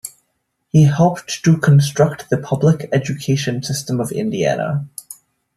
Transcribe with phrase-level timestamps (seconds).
[0.69, 4.89] He helped to construct the public education system of Indiana.